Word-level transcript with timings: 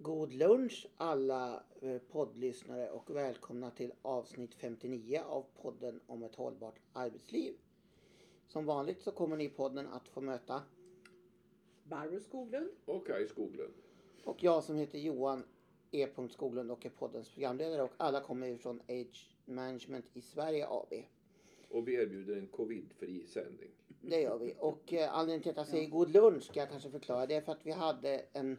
God 0.00 0.32
lunch 0.32 0.86
alla 0.96 1.62
eh, 1.80 1.98
poddlyssnare 1.98 2.90
och 2.90 3.16
välkomna 3.16 3.70
till 3.70 3.92
avsnitt 4.02 4.54
59 4.54 5.20
av 5.28 5.44
podden 5.62 6.00
om 6.06 6.22
ett 6.22 6.34
hållbart 6.34 6.80
arbetsliv. 6.92 7.54
Som 8.48 8.66
vanligt 8.66 9.02
så 9.02 9.10
kommer 9.10 9.36
ni 9.36 9.44
i 9.44 9.48
podden 9.48 9.86
att 9.86 10.08
få 10.08 10.20
möta 10.20 10.62
Barbro 11.84 12.20
Skoglund. 12.20 12.70
Och 12.84 13.06
Kaj 13.06 13.28
Skoglund. 13.28 13.72
och 14.24 14.42
jag 14.42 14.64
som 14.64 14.76
heter 14.76 14.98
Johan 14.98 15.44
E. 15.90 16.08
Skoglund 16.30 16.70
och 16.70 16.86
är 16.86 16.90
poddens 16.90 17.30
programledare 17.30 17.82
och 17.82 17.92
alla 17.96 18.20
kommer 18.20 18.56
från 18.56 18.80
Age 18.88 19.36
Management 19.44 20.04
i 20.12 20.20
Sverige 20.20 20.66
AB. 20.68 20.94
Och 21.68 21.88
vi 21.88 21.94
erbjuder 21.94 22.36
en 22.36 22.46
covidfri 22.46 23.26
sändning. 23.26 23.70
Det 24.00 24.20
gör 24.20 24.38
vi. 24.38 24.54
Och 24.58 24.92
eh, 24.92 25.14
anledningen 25.14 25.42
till 25.42 25.50
att 25.50 25.56
jag 25.56 25.66
säger 25.66 25.88
god 25.88 26.10
lunch 26.10 26.42
ska 26.42 26.60
jag 26.60 26.70
kanske 26.70 26.90
förklara. 26.90 27.26
Det 27.26 27.34
är 27.34 27.40
för 27.40 27.52
att 27.52 27.66
vi 27.66 27.72
hade 27.72 28.24
en 28.32 28.58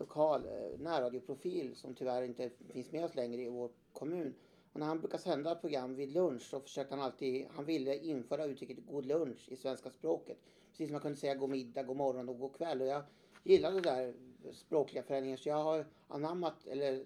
lokal 0.00 0.46
eh, 0.46 0.78
närradioprofil 0.78 1.76
som 1.76 1.94
tyvärr 1.94 2.22
inte 2.22 2.50
finns 2.68 2.92
med 2.92 3.04
oss 3.04 3.14
längre 3.14 3.42
i 3.42 3.48
vår 3.48 3.70
kommun. 3.92 4.34
Och 4.72 4.80
när 4.80 4.86
han 4.86 5.00
brukar 5.00 5.18
sända 5.18 5.54
program 5.54 5.94
vid 5.94 6.12
lunch 6.12 6.42
så 6.42 6.60
försökte 6.60 6.94
han 6.94 7.04
alltid, 7.04 7.46
han 7.50 7.64
ville 7.64 7.96
införa 7.96 8.44
uttrycket 8.44 8.86
god 8.86 9.06
lunch 9.06 9.48
i 9.48 9.56
svenska 9.56 9.90
språket. 9.90 10.38
Precis 10.70 10.88
som 10.88 10.92
man 10.92 11.00
kunde 11.00 11.16
säga 11.16 11.34
god 11.34 11.50
middag, 11.50 11.82
god 11.82 11.96
morgon 11.96 12.28
och 12.28 12.38
god 12.38 12.56
kväll. 12.56 12.80
Och 12.80 12.86
jag 12.86 13.02
gillade 13.44 13.76
det 13.76 13.90
där 13.90 14.14
språkliga 14.52 15.02
förändringen 15.02 15.38
så 15.38 15.48
jag 15.48 15.64
har 15.64 15.86
anammat 16.08 16.66
eller 16.66 17.04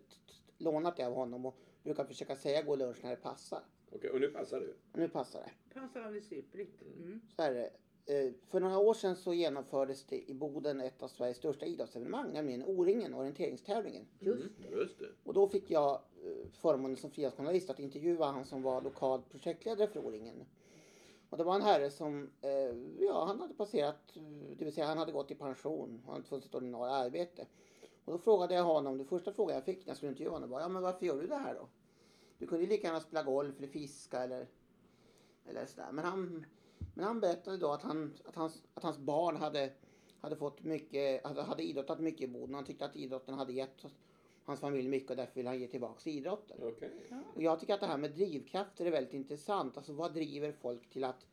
lånat 0.59 0.97
det 0.97 1.07
av 1.07 1.15
honom 1.15 1.47
och 1.47 1.57
brukar 1.83 2.05
försöka 2.05 2.37
säga 2.37 2.63
god 2.63 2.79
lunch 2.79 2.97
när 3.03 3.11
det 3.11 3.17
passar. 3.17 3.63
Okej, 3.93 4.11
och 4.11 4.21
nu 4.21 4.29
passar 4.29 4.61
det. 4.61 4.75
Och 4.93 4.99
nu 4.99 5.09
passar 5.09 5.41
det. 5.41 5.81
Passar 5.81 6.01
alldeles 6.01 6.33
ypperligt. 6.33 6.83
Mm. 6.83 7.21
Så 7.37 7.43
är 7.43 7.55
det. 7.55 7.71
Eh, 8.07 8.33
För 8.49 8.61
några 8.61 8.79
år 8.79 8.95
sedan 8.95 9.17
så 9.17 9.35
genomfördes 9.35 10.05
det 10.05 10.31
i 10.31 10.35
Boden 10.35 10.81
ett 10.81 11.03
av 11.03 11.09
Sveriges 11.09 11.37
största 11.37 11.67
idrottsevenemang, 11.67 12.33
nämligen 12.33 12.65
O-ringen, 12.65 13.15
orienteringstävlingen. 13.15 14.07
Just 14.21 14.59
Mm, 14.59 14.73
just 14.73 14.99
det. 14.99 15.09
Och 15.25 15.35
då 15.35 15.49
fick 15.49 15.71
jag 15.71 15.93
eh, 15.93 16.49
förmånen 16.53 16.97
som 16.97 17.11
frilansjournalist 17.11 17.71
att 17.71 17.79
intervjua 17.79 18.27
han 18.27 18.45
som 18.45 18.63
var 18.63 18.83
lokal 18.83 19.23
projektledare 19.31 19.89
för 19.89 20.01
O-ringen. 20.07 20.45
Och 21.31 21.39
det 21.39 21.45
var 21.45 21.55
en 21.55 21.63
herre 21.63 21.91
som, 21.91 22.31
eh, 22.41 23.05
ja 23.05 23.25
han 23.25 23.41
hade 23.41 23.55
passerat, 23.55 24.15
det 24.57 24.65
vill 24.65 24.75
säga 24.75 24.87
han 24.87 24.99
hade 24.99 25.13
gått 25.13 25.31
i 25.31 25.35
pension, 25.35 26.03
han 26.05 26.15
hade 26.15 26.27
fått 26.27 26.43
sitt 26.43 26.55
ordinarie 26.55 26.93
arbete. 26.95 27.47
Och 28.05 28.13
då 28.13 28.19
frågade 28.19 28.55
jag 28.55 28.65
honom, 28.65 28.99
det 28.99 29.05
första 29.05 29.33
frågan 29.33 29.55
jag 29.55 29.65
fick 29.65 29.79
när 29.79 29.91
jag 29.91 29.97
skulle 29.97 30.11
intervjua 30.11 30.33
honom 30.33 30.51
var, 30.51 30.61
ja 30.61 30.69
men 30.69 30.83
varför 30.83 31.07
gör 31.07 31.21
du 31.21 31.27
det 31.27 31.37
här 31.37 31.55
då? 31.55 31.69
Du 32.39 32.47
kunde 32.47 32.65
ju 32.65 32.71
lika 32.71 32.87
gärna 32.87 33.01
spela 33.01 33.23
golf 33.23 33.59
eller 33.59 33.69
fiska 33.69 34.23
eller, 34.23 34.47
eller 35.47 35.67
sådär. 35.67 35.93
Men 35.93 36.05
han, 36.05 36.45
men 36.95 37.05
han 37.05 37.21
berättade 37.21 37.57
då 37.57 37.73
att, 37.73 37.83
han, 37.83 38.15
att, 38.25 38.37
hans, 38.37 38.63
att 38.75 38.83
hans 38.83 38.99
barn 38.99 39.37
hade, 39.37 39.73
hade 40.21 40.37
fått 40.37 40.63
mycket, 40.63 41.27
hade, 41.27 41.43
hade 41.43 41.63
idrottat 41.63 42.01
mycket 42.01 42.21
i 42.21 42.29
Boden. 42.29 42.55
Han 42.55 42.65
tyckte 42.65 42.85
att 42.85 42.97
idrotten 42.97 43.35
hade 43.35 43.53
gett 43.53 43.85
hans 44.45 44.61
familj 44.61 44.89
mycket 44.89 45.11
och 45.11 45.17
därför 45.17 45.35
vill 45.35 45.47
han 45.47 45.59
ge 45.59 45.67
tillbaka 45.67 46.01
till 46.01 46.19
idrotten. 46.19 46.57
Okej. 46.63 46.91
Och 47.35 47.43
jag 47.43 47.61
tycker 47.61 47.75
att 47.75 47.81
det 47.81 47.87
här 47.87 47.99
med 47.99 48.11
drivkrafter 48.11 48.87
är 48.87 48.91
väldigt 48.91 49.15
intressant. 49.15 49.77
Alltså 49.77 49.93
vad 49.93 50.15
driver 50.15 50.53
folk 50.53 50.91
till 50.91 51.05
att 51.05 51.27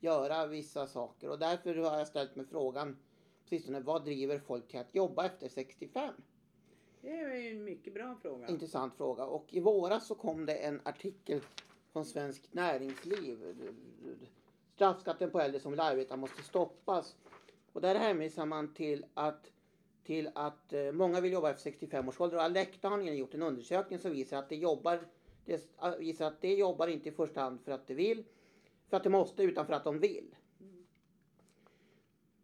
göra 0.00 0.46
vissa 0.46 0.86
saker? 0.86 1.30
Och 1.30 1.38
därför 1.38 1.74
har 1.74 1.98
jag 1.98 2.08
ställt 2.08 2.36
mig 2.36 2.46
frågan 2.46 2.96
på 3.42 3.48
sistone, 3.48 3.80
vad 3.80 4.04
driver 4.04 4.38
folk 4.38 4.68
till 4.68 4.80
att 4.80 4.94
jobba 4.94 5.26
efter 5.26 5.48
65? 5.48 6.14
Det 7.00 7.10
är 7.10 7.50
en 7.50 7.64
mycket 7.64 7.94
bra 7.94 8.16
fråga. 8.22 8.48
Intressant 8.48 8.94
fråga. 8.94 9.24
Och 9.24 9.54
i 9.54 9.60
våras 9.60 10.06
så 10.06 10.14
kom 10.14 10.46
det 10.46 10.54
en 10.54 10.80
artikel 10.84 11.40
från 11.92 12.04
Svenskt 12.04 12.54
Näringsliv. 12.54 13.56
Straffskatten 14.74 15.30
på 15.30 15.40
äldre 15.40 15.60
som 15.60 15.70
vill 15.70 15.80
arbeta 15.80 16.16
måste 16.16 16.42
stoppas. 16.42 17.16
Och 17.72 17.80
där 17.80 17.94
hänvisar 17.94 18.46
man 18.46 18.74
till 18.74 19.06
att, 19.14 19.50
till 20.04 20.30
att 20.34 20.72
eh, 20.72 20.92
många 20.92 21.20
vill 21.20 21.32
jobba 21.32 21.50
efter 21.50 21.62
65 21.62 22.08
års 22.08 22.20
ålder. 22.20 22.36
Och 22.36 22.42
Alecta 22.42 22.88
har 22.88 22.96
nyligen 22.96 23.18
gjort 23.18 23.34
en 23.34 23.42
undersökning 23.42 23.98
som 23.98 24.10
visar 24.10 24.36
att 24.38 24.48
de 24.48 24.56
jobbar 24.56 25.00
det 25.44 25.68
ah, 25.76 25.96
visar 25.96 26.26
att 26.26 26.40
de 26.40 26.54
jobbar 26.54 26.86
inte 26.88 27.08
i 27.08 27.12
första 27.12 27.40
hand 27.40 27.60
för 27.60 27.72
att 27.72 27.86
de 27.86 27.94
vill, 27.94 28.24
för 28.88 28.96
att 28.96 29.02
de 29.02 29.10
måste, 29.10 29.42
utan 29.42 29.66
för 29.66 29.72
att 29.72 29.84
de 29.84 29.98
vill. 29.98 30.34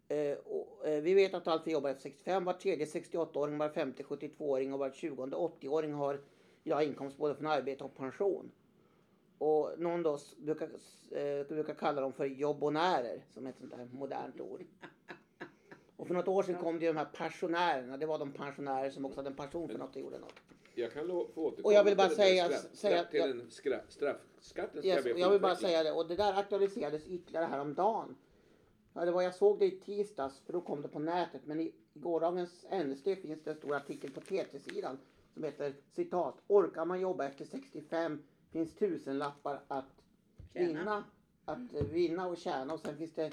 Eh, 0.09 0.39
och, 0.39 0.87
eh, 0.87 1.03
vi 1.03 1.15
vet 1.15 1.35
att 1.35 1.49
allt 1.49 1.63
fler 1.63 1.73
jobbar 1.73 1.91
efter 1.91 2.03
65. 2.03 2.45
Var 2.45 2.53
tredje 2.53 2.87
68-åring, 2.87 3.59
var 3.59 3.69
femte 3.69 4.03
72-åring 4.03 4.73
och 4.73 4.79
var 4.79 4.91
tjugonde 4.91 5.37
80-åring 5.37 5.93
har 5.93 6.21
idag 6.65 6.85
inkomst 6.85 7.17
både 7.17 7.35
från 7.35 7.47
arbete 7.47 7.85
och 7.85 7.97
pension. 7.97 8.51
Och 9.41 9.71
någon 9.78 10.03
då 10.03 10.19
brukar, 10.39 10.69
eh, 11.11 11.47
brukar 11.49 11.75
kalla 11.75 12.01
dem 12.01 12.12
för 12.12 12.25
jobbonärer, 12.25 13.23
som 13.31 13.47
är 13.47 13.51
ett 13.51 13.59
sånt 13.59 13.71
där 13.71 13.89
modernt 13.93 14.41
ord. 14.41 14.65
Och 15.97 16.06
för 16.06 16.15
något 16.15 16.28
år 16.28 16.43
sedan 16.43 16.55
kom 16.55 16.78
det 16.78 16.84
ju 16.87 16.93
de 16.93 16.99
här 16.99 17.09
pensionärerna. 17.15 17.97
Det 17.97 18.06
var 18.06 18.19
de 18.19 18.33
pensionärer 18.33 18.91
som 18.91 19.05
också 19.05 19.19
hade 19.19 19.31
en 19.31 19.37
passion 19.37 19.69
för 19.69 19.78
något 19.78 19.97
och 19.97 20.03
gjorde 20.03 20.19
något. 20.19 20.34
Jag 20.75 20.93
kan 20.93 21.06
få 21.06 21.12
återkomma 21.34 21.55
Och 21.65 21.73
jag 21.73 21.84
vill 21.84 21.97
bara 21.97 22.06
till 22.09 22.17
säga- 22.17 22.49
straff, 22.49 22.75
säga 22.77 23.05
till 23.05 23.21
jag- 23.21 23.28
den 23.28 23.51
straffskatten. 23.89 24.84
Yes, 24.84 25.03
få 25.03 25.09
jag 25.19 25.31
vill 25.31 25.41
bara 25.41 25.57
säga 25.57 25.83
det. 25.83 25.93
Och 25.93 26.09
det 26.09 26.17
där 26.17 26.33
aktualiserades 26.34 27.07
ytterligare 27.07 27.45
häromdagen. 27.47 28.17
Ja, 28.95 29.05
det 29.05 29.11
var, 29.12 29.22
jag 29.22 29.34
såg 29.34 29.59
det 29.59 29.67
i 29.67 29.71
tisdags, 29.81 30.41
för 30.47 30.53
då 30.53 30.61
kom 30.61 30.83
det 30.83 30.89
på 30.89 30.99
nätet. 30.99 31.41
Men 31.45 31.61
i 31.61 31.72
gårdagens 31.95 32.65
NSD 32.71 33.17
finns 33.17 33.43
det 33.43 33.51
en 33.51 33.57
stor 33.57 33.75
artikel 33.77 34.11
på 34.11 34.21
TT-sidan 34.21 34.99
som 35.34 35.45
heter 35.45 35.75
citat. 35.93 36.34
Orkar 36.47 36.84
man 36.84 37.01
jobba 37.01 37.25
efter 37.27 37.45
65 37.45 38.22
finns 38.53 38.75
tusenlappar 38.75 39.61
att 39.69 39.84
Tjäna. 40.53 40.66
vinna. 40.69 41.05
Att 41.44 41.75
eh, 41.75 41.84
vinna 41.84 42.27
och 42.28 42.37
tjäna. 42.37 42.75
Och 42.75 42.81
sen 42.81 42.97
finns 42.97 43.12
det, 43.12 43.31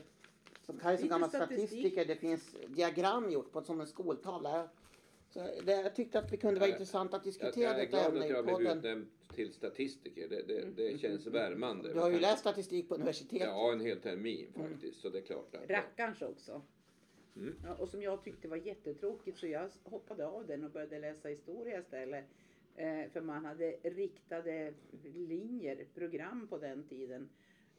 som 0.66 0.79
Kaj 0.79 0.94
är 0.94 0.97
som 0.97 1.07
gammal 1.07 1.29
statistik. 1.29 1.67
statistiker, 1.69 2.05
det 2.05 2.16
finns 2.16 2.55
diagram 2.67 3.31
gjort 3.31 3.51
på 3.51 3.61
som 3.61 3.81
en 3.81 3.88
skoltavla. 3.88 4.69
Så 5.29 5.39
det, 5.66 5.72
jag 5.81 5.95
tyckte 5.95 6.19
att 6.19 6.29
det 6.29 6.38
kunde 6.38 6.59
vara 6.59 6.69
Ja, 6.69 6.75
intressant 6.75 7.13
att 7.13 7.25
Jag, 7.25 7.33
diskutera 7.33 7.63
jag 7.63 7.73
är 7.73 7.77
detta 7.85 7.89
glad 7.89 8.06
ämne 8.07 8.19
att 8.19 8.25
i 8.31 8.33
jag 8.33 8.45
blev 8.45 8.56
podden. 8.56 8.77
utnämnd 8.77 9.07
till 9.35 9.53
statistiker. 9.53 10.27
Det, 10.29 10.41
det, 10.47 10.66
det 10.75 10.97
känns 11.00 11.25
värmande. 11.27 11.94
Du 11.94 12.00
har 12.00 12.09
ju 12.09 12.19
läst 12.19 12.39
statistik 12.39 12.89
på 12.89 12.95
universitetet. 12.95 13.47
Ja, 13.47 13.72
en 13.72 13.81
hel 13.81 14.00
termin 14.00 14.53
faktiskt. 14.57 15.01
Så 15.01 15.09
det 15.09 15.17
är 15.17 15.22
klart 15.22 15.56
att... 15.56 15.69
Rackarns 15.69 16.22
också. 16.22 16.61
Mm. 17.35 17.56
Ja, 17.66 17.73
och 17.75 17.89
som 17.89 18.01
jag 18.01 18.23
tyckte 18.23 18.47
var 18.47 18.57
jättetråkigt 18.57 19.38
så 19.38 19.47
jag 19.47 19.69
hoppade 19.83 20.27
av 20.27 20.47
den 20.47 20.63
och 20.63 20.72
började 20.72 21.00
läsa 21.00 21.27
historia 21.29 21.79
istället. 21.79 22.25
Eh, 22.77 23.09
för 23.11 23.21
man 23.21 23.45
hade 23.45 23.71
riktade 23.83 24.73
linjer, 25.03 25.85
program 25.95 26.47
på 26.47 26.57
den 26.57 26.83
tiden. 26.88 27.29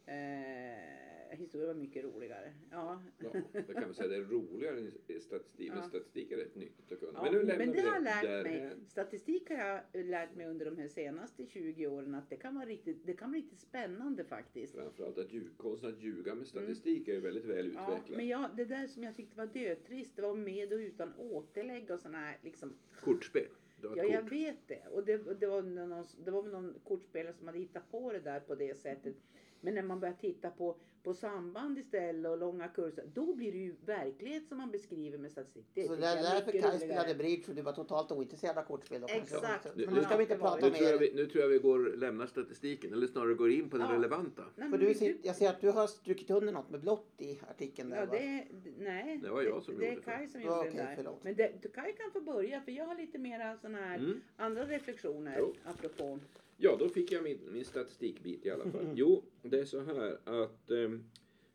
Eh, 0.06 1.38
historia 1.38 1.66
var 1.66 1.75
mycket 1.75 2.04
roligare. 2.04 2.53
Ja. 2.70 3.03
Ja, 3.19 3.31
det 3.53 3.62
kan 3.75 3.82
man 3.82 3.94
säga. 3.94 4.09
Det 4.09 4.16
är 4.16 4.20
roligare 4.25 4.78
än 4.78 4.91
statistik. 5.20 5.69
Men 5.69 5.76
Ja. 5.78 5.82
statistik 5.88 6.31
är 6.32 6.36
rätt 6.36 6.54
nyttigt 6.54 6.92
att 6.92 7.00
kunna. 7.00 7.12
Ja, 7.14 7.22
men 7.22 7.32
nu 7.32 7.38
lämnar 7.38 7.56
men 7.66 7.75
det 7.76 7.82
vi 7.82 7.88
har 7.88 7.94
jag 7.94 8.03
lärt 8.04 8.22
därhän. 8.22 8.42
mig. 8.69 8.72
Statistik 8.88 9.48
har 9.50 9.56
jag 9.56 9.81
lärt 10.06 10.34
mig 10.36 10.47
under 10.47 10.64
de 10.64 10.78
här 10.78 10.88
senaste 10.88 11.47
20 11.47 11.86
åren 11.86 12.15
att 12.15 12.30
det 12.30 12.36
kan 12.36 12.54
vara 12.54 12.66
riktigt, 12.66 13.06
det 13.06 13.12
kan 13.15 13.30
vara 13.30 13.38
riktigt 13.38 13.60
spännande 13.60 14.25
faktiskt. 14.25 14.75
Framförallt 14.75 15.19
att 15.19 15.32
ljug, 15.32 15.56
konsten 15.56 15.91
att 15.91 16.03
ljuga 16.03 16.34
med 16.34 16.47
statistik 16.47 17.09
är 17.09 17.12
ju 17.12 17.20
väldigt 17.20 17.44
väl 17.44 17.59
Mm. 17.70 17.72
Ja, 17.76 17.92
utvecklad. 17.92 18.16
men 18.16 18.28
jag, 18.28 18.50
det 18.56 18.65
där 18.65 18.86
som 18.86 19.03
jag 19.03 19.16
tyckte 19.16 19.36
var 19.36 19.47
dötrist, 19.47 20.16
det 20.16 20.22
var 20.22 20.34
med 20.34 20.72
och 20.72 20.78
utan 20.78 21.15
återlägg 21.19 21.91
och 21.91 22.00
sådana 22.00 22.19
här 22.19 22.36
liksom. 22.42 22.72
Kortspel. 23.00 23.47
Du 23.81 23.89
har 23.89 23.97
ett 23.97 24.03
Ja, 24.03 24.12
jag 24.12 24.22
kort. 24.22 24.33
vet 24.33 24.69
det. 24.69 24.83
Och 24.93 25.05
det, 25.05 25.16
det, 25.41 25.47
var 25.47 25.62
någon, 25.62 26.05
det 26.25 26.31
var 26.31 26.43
väl 26.43 26.53
någon 26.53 26.75
kortspelare 26.84 27.34
som 27.34 27.47
hade 27.47 27.59
hittat 27.59 27.91
på 27.91 28.12
det 28.12 28.21
där 28.21 28.41
på 28.41 28.55
det 28.55 28.78
sättet. 28.78 29.15
Men 29.61 29.75
när 29.75 29.83
man 29.83 30.00
börjar 30.00 30.15
titta 30.15 30.50
på, 30.50 30.77
på 31.03 31.15
samband 31.15 31.78
istället 31.78 32.31
och 32.31 32.39
långa 32.39 32.69
kurser, 32.69 33.05
då 33.15 33.34
blir 33.34 33.53
det 33.53 33.59
ju 33.59 33.75
verklighet 33.87 34.49
som 34.49 34.59
man 34.59 34.71
beskriver 34.71 35.19
med 35.19 35.31
statistik. 35.33 35.65
Det 35.75 35.87
Så 35.87 35.93
jag 35.93 36.03
är 36.19 36.22
därför 36.22 36.53
Kaj 36.53 36.78
spelade 36.78 37.15
bridge 37.15 37.43
för 37.43 37.55
du 37.55 37.62
var 37.62 37.72
totalt 37.72 38.12
ointresserad 38.12 38.59
av 38.59 38.62
kortspel. 38.62 39.05
Exakt. 39.09 39.77
Men 39.77 39.95
nu 39.95 40.03
ska 40.03 40.16
vi 40.16 40.22
inte 40.22 40.34
Ja, 40.34 40.41
prata 40.41 40.66
Nu 40.69 40.72
tror, 40.75 40.89
jag 40.91 40.99
vi, 40.99 41.12
nu 41.15 41.27
tror 41.27 41.43
jag 41.43 41.49
vi 41.49 41.59
går 41.59 41.97
lämnar 41.97 42.27
statistiken, 42.27 42.93
eller 42.93 43.06
snarare 43.06 43.34
går 43.34 43.50
in 43.50 43.71
på 43.71 43.77
den 43.78 43.87
Ja. 43.87 43.95
relevanta. 43.95 44.43
Nej, 44.56 44.71
För 44.71 44.78
men 44.78 44.81
du, 44.81 45.19
jag 45.22 45.37
ser 45.37 45.49
att 45.50 45.60
du 45.60 45.71
har 45.71 45.87
strukit 45.87 46.31
under 46.31 46.53
något 46.53 46.71
med 46.71 46.81
blått 46.81 47.15
i 47.19 47.39
artikeln. 47.50 47.91
Där, 47.91 47.97
Ja, 47.97 48.06
det, 48.06 48.47
nej. 48.78 49.19
Det 49.22 49.31
var 49.31 49.43
jag 49.43 49.62
som 49.62 49.78
det, 49.78 49.84
gjorde 49.84 49.93
är 49.93 49.97
det. 49.97 50.03
Kaj 50.03 50.28
som 50.28 50.41
Ja, 50.41 50.47
gjorde 50.47 50.60
okej, 50.60 50.72
det 50.77 50.83
där. 50.83 50.97
förlåt. 50.97 51.25
Men 51.25 51.34
det, 51.37 51.72
Kaj 51.75 51.93
kan 51.97 52.10
få 52.12 52.21
börja 52.21 52.60
för 52.60 52.72
jag 52.72 52.84
har 52.84 52.95
lite 52.95 53.19
mera 53.19 53.59
sådana 53.68 53.86
här 53.86 53.98
Mm. 53.98 54.20
andra 54.36 54.65
reflektioner 54.66 55.36
Jo. 55.38 55.54
apropå. 55.65 56.18
Ja, 56.56 56.76
då 56.78 56.88
fick 56.88 57.12
jag 57.12 57.22
min, 57.24 57.38
min 57.53 57.65
statistikbit 57.65 58.47
i 58.47 58.50
alla 58.50 58.70
fall. 58.70 58.86
Jo, 58.94 59.22
det 59.42 59.59
är 59.60 59.65
så 59.65 59.80
här 59.80 60.18
att 60.24 60.70
eh, 60.70 60.91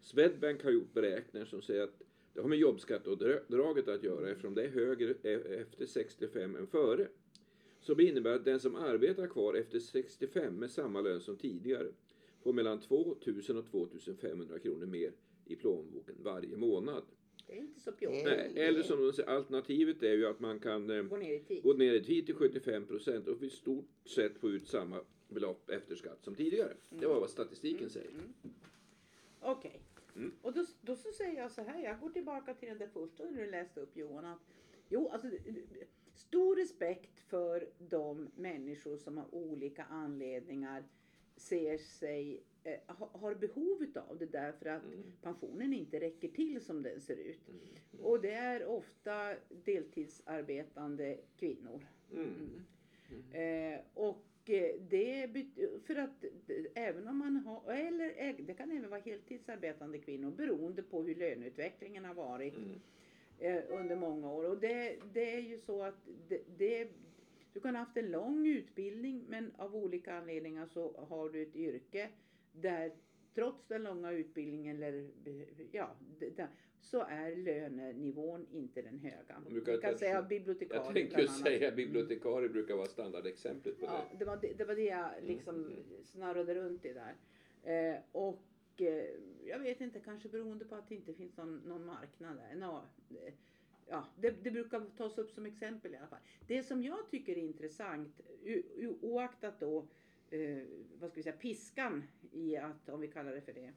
Swedbank 0.02 0.64
har 0.64 0.72
gjort 0.72 0.94
beräkningar 0.94 1.46
som 1.46 1.62
säger 1.62 1.84
att 1.84 2.02
det 2.34 2.42
har 2.42 2.50
med 2.50 2.58
jobbskatteavdraget 2.58 3.88
att 3.88 4.04
göra 4.04 4.30
eftersom 4.30 4.54
det 4.56 4.64
är 4.64 4.70
högre 4.70 5.14
e- 5.24 5.60
efter 5.62 5.86
65 5.86 6.56
än 6.56 6.68
före. 6.68 7.08
Så 7.82 7.94
det 7.94 8.04
innebär 8.04 8.34
att 8.36 8.46
den 8.46 8.60
som 8.60 8.76
arbetar 8.76 9.28
kvar 9.28 9.54
efter 9.54 9.80
65 9.80 10.56
med 10.56 10.72
samma 10.72 11.02
lön 11.02 11.22
som 11.22 11.38
tidigare 11.38 11.88
får 12.44 12.54
mellan 12.54 12.80
2 12.80 13.16
000 13.50 13.58
och 13.58 13.66
2 13.72 13.88
500 14.22 14.60
kronor 14.60 14.86
mer 14.86 15.12
i 15.46 15.56
plånboken 15.56 16.16
varje 16.24 16.58
månad. 16.58 17.04
Det 17.48 17.54
är 17.54 17.58
inte 17.58 17.80
så 17.80 17.92
pjåkigt. 17.92 18.24
Nej. 18.26 18.52
Eller 18.56 18.84
som 18.84 19.06
de 19.06 19.14
säger, 19.14 19.30
alternativet 19.30 20.04
är 20.04 20.14
ju 20.14 20.26
att 20.28 20.40
man 20.40 20.60
kan 20.60 20.90
eh, 20.90 21.04
Gå 21.04 21.18
ner 21.18 21.34
i 21.34 21.40
tid. 21.40 21.64
gå 21.64 21.74
ner 21.74 21.94
i 21.94 22.04
tid 22.04 22.26
till 22.26 22.36
75 22.36 22.86
procent 22.86 23.28
och 23.28 23.44
i 23.44 23.50
stort 23.50 23.90
sett 24.06 24.38
få 24.38 24.50
ut 24.50 24.68
samma 24.68 25.02
belopp 25.28 25.70
efter 25.70 25.96
skatt 25.96 26.24
som 26.24 26.36
tidigare. 26.36 26.74
Det 26.90 27.06
var 27.06 27.20
vad 27.20 27.30
statistiken 27.30 27.90
säger. 27.90 28.12
Okej. 29.40 29.80
Mm. 30.16 30.32
Och 30.42 30.54
då, 30.54 30.66
då 30.82 30.96
så 30.96 31.12
säger 31.12 31.42
jag 31.42 31.52
så 31.52 31.62
här, 31.62 31.84
jag 31.84 32.00
går 32.00 32.10
tillbaka 32.10 32.54
till 32.54 32.70
den 32.70 32.78
där 32.78 32.88
första 32.88 33.32
du 33.32 33.52
läste 33.52 33.82
upp 33.82 33.98
Johan. 33.98 34.26
Att, 34.26 34.40
jo, 34.90 35.10
alltså 35.10 35.28
stor 36.14 36.56
respekt 36.56 37.20
för 37.20 37.70
de 37.90 38.30
människor 38.36 38.98
som 38.98 39.18
av 39.18 39.34
olika 39.34 39.84
anledningar 39.84 40.84
ser 41.36 41.78
sig 41.78 42.44
eh, 42.64 42.80
ha- 42.88 43.10
har 43.14 43.36
behov 43.36 43.86
av 44.10 44.18
det 44.18 44.26
därför 44.26 44.66
att 44.66 44.84
Mm. 44.84 45.04
pensionen 45.22 45.74
inte 45.74 46.00
räcker 46.00 46.28
till 46.28 46.62
som 46.62 46.82
den 46.84 47.02
ser 47.02 47.16
ut. 47.16 47.50
Mm. 47.50 48.06
Och 48.06 48.22
det 48.22 48.32
är 48.34 48.66
ofta 48.66 49.36
deltidsarbetande 49.66 51.18
kvinnor. 51.40 51.86
Mm. 52.14 52.62
Eh, 53.34 53.80
och 53.94 54.26
eh, 54.50 54.76
det 54.90 55.28
för 55.86 55.96
att 55.96 56.26
även 56.76 57.08
om 57.08 57.18
man 57.18 57.36
har, 57.38 57.74
eller 57.74 58.34
det 58.44 58.54
kan 58.54 58.72
även 58.72 58.90
vara 58.90 59.02
heltidsarbetande 59.02 59.98
kvinnor 60.00 60.32
beroende 60.32 60.84
på 60.84 61.04
hur 61.04 61.16
löneutvecklingen 61.16 62.06
har 62.06 62.14
varit 62.14 62.54
Mm. 62.58 62.80
eh, 63.40 63.64
under 63.80 63.96
många 63.96 64.32
år. 64.32 64.44
Och 64.44 64.58
det, 64.58 64.98
det 65.14 65.36
är 65.36 65.40
ju 65.42 65.58
så 65.58 65.82
att 65.84 66.08
det, 66.28 66.42
det, 66.58 66.88
du 67.54 67.60
kan 67.60 67.76
ha 67.76 67.84
haft 67.84 67.98
en 67.98 68.12
lång 68.12 68.48
utbildning 68.48 69.26
men 69.28 69.52
av 69.58 69.76
olika 69.76 70.14
anledningar 70.14 70.66
så 70.66 71.06
har 71.10 71.30
du 71.30 71.42
ett 71.42 71.56
yrke 71.56 72.10
där 72.52 72.92
trots 73.34 73.68
den 73.68 73.84
långa 73.84 74.12
utbildningen 74.12 74.84
eller, 74.84 75.10
ja, 75.72 75.96
så 76.82 77.00
är 77.00 77.36
lönenivån 77.36 78.48
inte 78.52 78.82
den 78.82 79.00
höga. 79.00 79.40
Man 79.44 79.54
brukar 79.54 79.78
kan 79.82 79.98
säga 79.98 80.12
Jag 80.12 80.28
bibliotekarie 80.28 80.94
tänkte 80.94 81.22
ju 81.22 81.28
annat. 81.28 81.38
säga 81.40 81.72
bibliotekarie 81.72 82.50
brukar 82.50 82.76
vara 82.76 82.88
standardexemplet 82.88 83.80
på 83.80 83.86
Ja, 83.86 84.06
det. 84.12 84.18
det 84.18 84.26
var 84.26 84.38
det, 84.42 84.54
det 84.58 84.66
var 84.66 84.76
det 84.76 84.84
jag 84.86 85.10
liksom 85.24 85.56
Mm. 85.56 86.04
snarrade 86.04 86.56
runt 86.56 86.86
i 86.86 86.94
där. 86.94 87.16
Eh, 87.64 88.00
och 88.12 88.42
eh, 88.82 89.06
jag 89.46 89.60
vet 89.60 89.82
inte, 89.82 90.00
kanske 90.00 90.30
beroende 90.30 90.66
på 90.66 90.76
att 90.76 90.90
det 90.90 90.96
inte 90.96 91.14
finns 91.14 91.38
någon, 91.38 91.56
någon 91.58 91.86
marknad 91.86 92.38
där. 92.38 92.62
Eh, 93.10 93.34
ja, 93.88 94.06
det, 94.16 94.44
det 94.44 94.52
brukar 94.52 94.86
tas 94.98 95.18
upp 95.18 95.32
som 95.32 95.46
exempel 95.46 95.94
i 95.94 95.98
alla 95.98 96.08
fall. 96.08 96.20
Det 96.48 96.64
som 96.64 96.84
jag 96.84 97.10
tycker 97.10 97.38
är 97.38 97.42
intressant, 97.42 98.22
oaktat 99.02 99.60
då, 99.60 99.88
eh, 100.30 100.64
vad 101.00 101.10
ska 101.10 101.20
vi 101.20 101.24
säga, 101.24 101.36
piskan 101.38 102.04
i 102.32 102.58
att, 102.58 102.90
om 102.90 103.02
vi 103.02 103.08
kallar 103.08 103.32
det 103.36 103.42
för 103.42 103.54
det, 103.54 103.74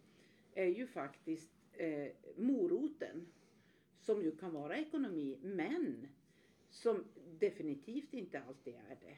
är 0.55 0.67
ju 0.67 0.87
faktiskt 0.87 1.50
eh, 1.73 2.08
moroten. 2.37 3.26
Som 4.00 4.23
ju 4.23 4.37
kan 4.37 4.53
vara 4.53 4.76
ekonomi, 4.79 5.38
men 5.43 6.08
som 6.70 7.05
definitivt 7.38 8.14
inte 8.14 8.41
alltid 8.41 8.75
är 8.75 8.97
det. 9.00 9.17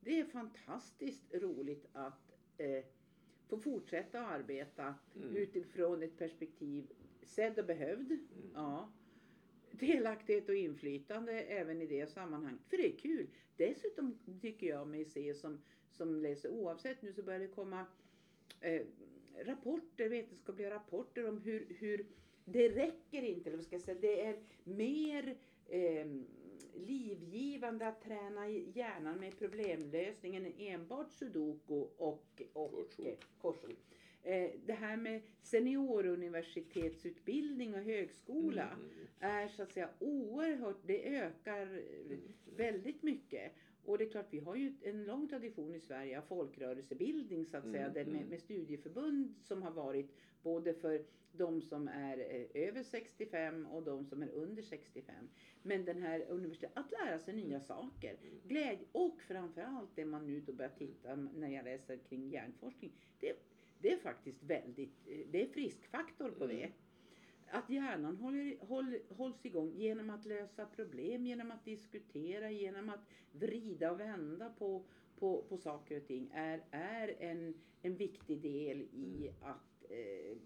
Det 0.00 0.20
är 0.20 0.24
fantastiskt 0.24 1.34
roligt 1.34 1.86
att 1.92 2.32
eh, 2.58 2.84
få 3.48 3.58
fortsätta 3.58 4.20
att 4.20 4.32
arbeta 4.40 4.94
Mm. 5.16 5.36
utifrån 5.36 6.02
ett 6.02 6.18
perspektiv 6.18 6.86
sedd 7.22 7.58
och 7.58 7.66
behövd. 7.66 8.10
Mm. 8.12 8.50
Ja. 8.54 8.92
Delaktighet 9.80 10.48
och 10.48 10.54
inflytande 10.54 11.32
även 11.32 11.82
i 11.82 11.86
det 11.86 12.06
sammanhanget. 12.06 12.60
För 12.68 12.76
det 12.76 12.86
är 12.86 12.98
kul. 12.98 13.26
Dessutom 13.56 14.18
tycker 14.40 14.66
jag 14.66 14.88
mig 14.88 15.04
se 15.04 15.34
som, 15.34 15.62
som 15.90 16.16
läser 16.16 16.48
oavsett 16.48 17.02
nu 17.02 17.12
så 17.12 17.22
börjar 17.22 17.40
det 17.40 17.46
komma 17.46 17.86
eh, 18.60 18.82
rapporter, 19.44 20.08
vetenskapliga 20.08 20.70
rapporter 20.70 21.28
om 21.28 21.40
hur, 21.40 21.66
hur 21.78 22.06
det 22.44 22.68
räcker 22.68 23.22
inte, 23.22 23.50
eller 23.50 23.56
vad 23.56 23.66
ska 23.66 23.74
jag 23.76 23.82
säga, 23.82 24.00
det 24.00 24.20
är 24.20 24.36
mer 24.64 25.36
eh, 25.68 26.06
livgivande 26.74 27.88
att 27.88 28.02
träna 28.02 28.48
hjärnan 28.48 29.20
med 29.20 29.38
problemlösning 29.38 30.36
än 30.36 30.52
enbart 30.58 31.10
sudoku 31.10 31.74
och, 31.74 32.42
och 32.52 32.72
Korsord. 32.96 33.24
korsord. 33.40 33.76
Eh, 34.26 34.50
det 34.66 34.72
här 34.72 34.96
med 34.96 35.22
senioruniversitetsutbildning 35.42 37.74
och 37.74 37.80
högskola 37.80 38.70
Mm. 38.70 38.90
är 39.20 39.48
så 39.48 39.62
att 39.62 39.72
säga 39.72 39.90
oerhört, 39.98 40.76
det 40.86 41.16
ökar 41.16 41.60
eh, 41.62 42.06
Mm. 42.06 42.20
väldigt 42.56 43.02
mycket. 43.02 43.52
Och 43.84 43.98
det 43.98 44.04
är 44.04 44.10
klart, 44.10 44.26
vi 44.30 44.38
har 44.38 44.56
ju 44.56 44.72
en 44.82 45.04
lång 45.04 45.28
tradition 45.28 45.74
i 45.74 45.80
Sverige 45.80 46.18
av 46.18 46.22
folkrörelsebildning 46.22 47.46
så 47.46 47.56
att 47.56 47.70
säga, 47.70 47.82
Mm, 47.86 47.92
med, 47.94 48.08
mm. 48.08 48.28
med 48.28 48.40
studieförbund 48.40 49.34
som 49.42 49.62
har 49.62 49.70
varit 49.70 50.10
både 50.42 50.74
för 50.74 51.04
de 51.32 51.62
som 51.62 51.88
är 51.88 52.18
eh, 52.18 52.46
över 52.68 52.82
65 52.82 53.66
och 53.66 53.82
de 53.82 54.04
som 54.04 54.22
är 54.22 54.28
under 54.30 54.62
65. 54.62 55.14
Men 55.62 55.84
den 55.84 56.02
här 56.02 56.24
universitet, 56.28 56.70
att 56.74 56.92
lära 56.92 57.18
sig 57.18 57.34
nya 57.34 57.60
saker, 57.60 58.16
Mm. 58.22 58.34
glädje 58.44 58.86
och 58.92 59.20
framförallt 59.20 59.90
det 59.96 60.04
man 60.04 60.26
nu 60.26 60.40
då 60.40 60.52
börjar 60.52 60.72
titta 60.78 61.16
när 61.16 61.48
jag 61.48 61.64
läser 61.64 61.96
kring 61.96 62.28
hjärnforskning. 62.28 62.92
Det, 63.20 63.32
det 63.84 63.92
är 63.92 63.98
faktiskt 63.98 64.42
väldigt, 64.42 64.94
eh, 65.06 65.18
det 65.30 65.42
är 65.42 65.46
friskfaktor 65.46 66.30
på 66.30 66.44
Mm. 66.44 66.56
det. 66.56 66.70
Att 67.50 67.70
hjärnan 67.70 68.16
håller, 68.16 68.56
håll, 68.66 68.98
hålls 69.08 69.46
igång 69.46 69.72
genom 69.76 70.10
att 70.10 70.24
lösa 70.26 70.66
problem, 70.66 71.26
genom 71.26 71.50
att 71.50 71.64
diskutera, 71.64 72.50
genom 72.50 72.88
att 72.90 73.00
vrida 73.32 73.92
och 73.92 74.00
vända 74.00 74.50
på, 74.58 74.84
på, 75.18 75.42
på 75.48 75.56
saker 75.56 75.96
och 75.96 76.06
ting 76.06 76.30
är, 76.34 76.62
är 76.70 77.14
en, 77.18 77.54
en 77.82 77.96
viktig 77.96 78.40
del 78.40 78.80
i 78.80 79.30
att 79.42 79.90
eh, 79.90 80.36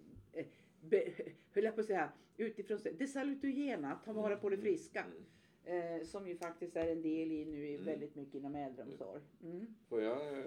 eh, 0.41 0.47
be, 0.81 1.13
höll 1.55 1.65
jag 1.65 1.75
på 1.75 1.81
att 1.81 1.87
säga, 1.87 2.13
utifrån 2.37 2.79
det 2.99 3.07
salutogena, 3.07 3.93
att 3.93 4.05
ta 4.05 4.13
vara 4.13 4.37
på 4.37 4.49
det 4.51 4.59
friska. 4.59 5.05
Mm. 5.05 5.23
Eh, 5.65 6.03
som 6.07 6.29
ju 6.29 6.37
faktiskt 6.37 6.77
är 6.77 6.89
en 6.89 7.03
del 7.03 7.33
i 7.33 7.45
nu 7.45 7.69
Mm. 7.69 7.85
väldigt 7.85 8.15
mycket 8.15 8.35
inom 8.35 8.55
äldreomsorg. 8.55 9.23
Mm. 9.43 9.75
Får 9.89 10.03
jag 10.03 10.39
eh, 10.39 10.45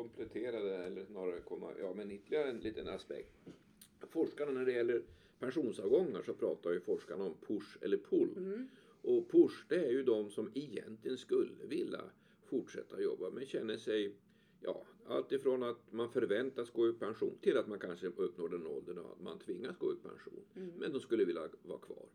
komplettera 0.00 0.60
det 0.60 0.76
eller 0.76 1.04
snarare 1.04 1.40
komma 1.40 1.70
ja, 1.80 1.94
med 1.94 2.12
ytterligare 2.12 2.50
en 2.50 2.60
liten 2.60 2.88
aspekt. 2.88 3.32
Forskarna 4.00 4.52
när 4.52 4.64
det 4.64 4.72
gäller 4.72 5.02
pensionsavgångar 5.38 6.22
så 6.22 6.34
pratar 6.34 6.70
ju 6.70 6.80
forskarna 6.80 7.24
om 7.24 7.34
push 7.46 7.78
eller 7.80 7.96
pull. 7.96 8.34
Mm. 8.36 8.68
Och 9.02 9.30
push 9.30 9.64
det 9.68 9.86
är 9.86 9.90
ju 9.90 10.02
de 10.02 10.30
som 10.30 10.50
egentligen 10.54 11.18
skulle 11.18 11.64
vilja 11.68 12.00
fortsätta 12.44 13.00
jobba 13.00 13.30
men 13.30 13.46
känner 13.46 13.76
sig 13.76 14.14
Ja, 14.62 14.82
allt 15.06 15.32
ifrån 15.32 15.62
att 15.62 15.92
man 15.92 16.10
förväntas 16.10 16.70
gå 16.70 16.88
i 16.88 16.92
pension 16.92 17.38
till 17.40 17.56
att 17.56 17.68
man 17.68 17.78
kanske 17.78 18.06
uppnår 18.06 18.48
den 18.48 18.66
åldern 18.66 18.98
att 18.98 19.22
man 19.22 19.38
tvingas 19.38 19.76
gå 19.78 19.92
i 19.92 19.96
pension. 19.96 20.44
Mm. 20.56 20.70
Men 20.78 20.92
de 20.92 21.00
skulle 21.00 21.24
vilja 21.24 21.48
vara 21.62 21.78
kvar. 21.78 22.06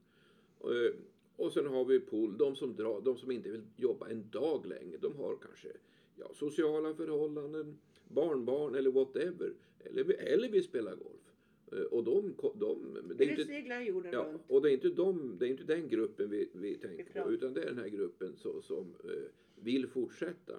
Och, 0.57 0.75
eh, 0.75 0.91
och 1.35 1.51
sen 1.51 1.67
har 1.67 1.85
vi 1.85 1.99
pool, 1.99 2.37
de 2.37 2.55
som, 2.55 2.75
drar, 2.75 3.01
de 3.01 3.17
som 3.17 3.31
inte 3.31 3.49
vill 3.49 3.63
jobba 3.77 4.09
en 4.09 4.29
dag 4.29 4.65
längre. 4.65 4.97
De 4.97 5.15
har 5.15 5.37
kanske 5.37 5.67
ja, 6.15 6.31
sociala 6.33 6.93
förhållanden, 6.93 7.77
barnbarn 8.07 8.75
eller 8.75 8.91
whatever. 8.91 9.53
Eller, 9.79 10.13
eller 10.13 10.49
vill 10.49 10.63
spela 10.63 10.95
golf. 10.95 11.31
Eh, 11.71 11.79
Och 11.79 12.03
de, 12.03 12.33
de, 12.55 12.93
det 12.93 13.23
är 13.23 13.27
Eller 13.27 13.31
inte, 13.39 13.45
seglar 13.45 13.81
jorden 13.81 14.13
Ja, 14.13 14.23
runt. 14.31 14.41
och 14.47 14.61
det 14.61 14.69
är 14.69 14.73
inte, 14.73 14.89
de, 14.89 15.37
det 15.39 15.45
är 15.45 15.49
inte 15.49 15.63
den 15.63 15.87
gruppen 15.87 16.29
vi, 16.29 16.49
vi 16.53 16.75
tänker 16.75 17.23
på 17.23 17.31
utan 17.31 17.53
det 17.53 17.61
är 17.61 17.65
den 17.65 17.79
här 17.79 17.87
gruppen 17.89 18.35
så, 18.37 18.61
som 18.61 18.95
eh, 19.03 19.09
vill 19.55 19.87
fortsätta. 19.87 20.53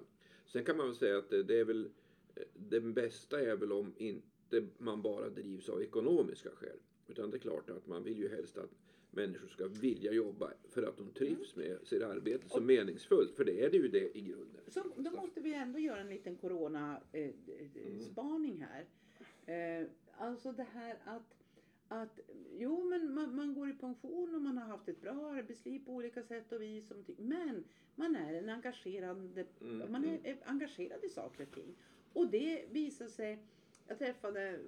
Sen 0.46 0.64
kan 0.64 0.76
man 0.76 0.86
väl 0.86 0.96
säga 0.96 1.18
att 1.18 1.30
det, 1.30 1.42
det 1.42 1.60
är 1.60 1.64
väl 1.64 1.88
eh, 2.34 2.42
det 2.54 2.80
bästa 2.80 3.40
är 3.40 3.56
väl 3.56 3.72
om 3.72 3.92
inte 3.96 4.66
man 4.78 5.02
bara 5.02 5.28
drivs 5.28 5.68
av 5.68 5.82
ekonomiska 5.82 6.50
skäl. 6.50 6.78
Utan 7.08 7.30
det 7.30 7.36
är 7.36 7.38
klart 7.38 7.70
att 7.70 7.86
man 7.86 8.04
vill 8.04 8.18
ju 8.18 8.28
helst 8.28 8.58
att 8.58 8.70
människor 9.16 9.48
ska 9.48 9.66
vilja 9.66 10.12
jobba 10.12 10.52
för 10.68 10.82
att 10.82 10.96
de 10.96 11.10
trivs 11.10 11.56
med 11.56 11.78
sitt 11.84 12.02
arbete 12.02 12.48
som 12.48 12.66
meningsfullt. 12.66 13.36
För 13.36 13.44
det 13.44 13.64
är 13.64 13.70
det 13.70 13.76
ju 13.76 13.88
det 13.88 14.18
i 14.18 14.20
grunden. 14.20 14.60
Så 14.68 14.82
då 14.96 15.10
måste 15.10 15.40
vi 15.40 15.54
ändå 15.54 15.78
göra 15.78 16.00
en 16.00 16.08
liten 16.08 16.36
corona-spaning 16.36 18.66
här. 18.68 18.86
Eh, 19.46 19.86
alltså 20.18 20.52
det 20.52 20.66
här 20.72 20.98
att, 21.04 21.34
att 21.88 22.20
jo 22.58 22.84
men 22.84 23.14
man, 23.14 23.36
man 23.36 23.54
går 23.54 23.70
i 23.70 23.72
pension 23.72 24.34
och 24.34 24.42
man 24.42 24.58
har 24.58 24.66
haft 24.66 24.88
ett 24.88 25.00
bra 25.00 25.32
arbetsliv 25.32 25.84
på 25.84 25.92
olika 25.92 26.22
sätt 26.22 26.52
och 26.52 26.62
vis. 26.62 26.92
Ty- 27.06 27.14
men 27.18 27.64
man 27.94 28.16
är 28.16 28.34
en 28.34 28.48
engagerad, 28.48 29.44
Mm, 29.60 29.92
man 29.92 30.04
är, 30.04 30.08
mm. 30.08 30.20
är 30.24 30.38
engagerad 30.44 31.04
i 31.04 31.08
saker 31.08 31.42
och 31.42 31.50
ting. 31.54 31.74
Och 32.12 32.30
det 32.30 32.64
visar 32.70 33.08
sig 33.08 33.38
jag 33.88 33.98
träffade 33.98 34.60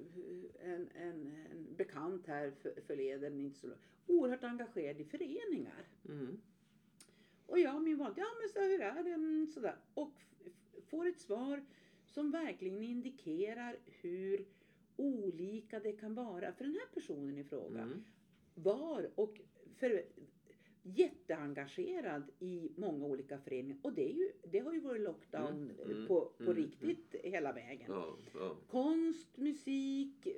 en, 0.63 0.89
en, 0.95 1.33
en 1.53 1.75
bekant 1.77 2.27
här 2.27 2.51
för, 2.51 2.73
förleden, 2.87 3.41
inte 3.41 3.59
så 3.59 3.67
långt, 3.67 3.81
oerhört 4.09 4.45
engagerad 4.45 5.01
i 5.01 5.05
föreningar. 5.05 5.89
Mm. 6.09 6.41
Och 7.47 7.59
jag 7.59 7.83
min 7.83 7.99
vanliga, 7.99 8.25
ja 8.25 8.31
men 8.41 8.49
så 8.49 8.61
hur 8.61 8.81
är 8.81 9.05
det? 9.05 9.11
Mm, 9.11 9.47
Sådär. 9.47 9.77
Och 9.95 10.13
får 10.87 11.07
ett 11.07 11.19
svar 11.19 11.65
som 12.07 12.31
verkligen 12.31 12.83
indikerar 12.83 13.77
hur 13.85 14.47
olika 14.97 15.81
det 15.81 15.93
kan 15.93 16.15
vara 16.15 16.53
för 16.53 16.65
den 16.65 16.75
här 16.75 16.95
personen 16.95 17.39
i 17.39 17.45
fråga. 17.45 17.83
Mm. 17.83 18.05
Var 18.55 19.11
och 19.15 19.41
för, 19.77 20.05
jätteengagerad 20.97 22.23
i 22.39 22.71
många 22.77 23.07
olika 23.07 23.39
föreningar. 23.39 23.79
Och 23.83 23.93
det, 23.93 24.11
är 24.11 24.15
ju, 24.15 24.33
det 24.51 24.59
har 24.59 24.73
ju 24.73 24.81
varit 24.81 25.01
lockdown 25.03 25.71
Mm, 25.81 25.91
mm, 25.91 26.07
på, 26.09 26.33
på 26.37 26.43
mm, 26.51 26.57
riktigt 26.57 27.15
hela 27.23 27.53
vägen. 27.53 27.87
Ja, 27.89 28.17
ja. 28.35 28.57
Konst, 28.69 29.37
musik, 29.37 30.29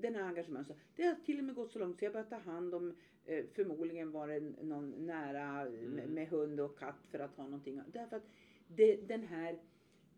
den 0.00 0.14
här 0.14 0.22
engagemang. 0.22 0.64
Så 0.64 0.74
Det 0.96 1.02
har 1.02 1.14
till 1.14 1.38
och 1.38 1.44
med 1.44 1.54
gått 1.54 1.72
så 1.72 1.78
långt 1.78 1.98
så 1.98 2.04
jag 2.04 2.12
börjat 2.12 2.30
ta 2.30 2.38
hand 2.38 2.74
om, 2.74 2.96
eh, 3.24 3.44
förmodligen 3.52 4.10
var 4.12 4.28
det 4.28 4.40
någon 4.62 4.90
nära 4.90 5.60
Mm. 5.66 5.90
med, 5.90 6.08
med 6.08 6.28
hund 6.28 6.60
och 6.60 6.78
katt 6.78 7.06
för 7.10 7.18
att 7.18 7.36
ha 7.36 7.44
någonting. 7.44 7.80
Därför 7.92 8.16
att 8.16 8.26
det, 8.68 8.96
den 9.08 9.22
här, 9.22 9.58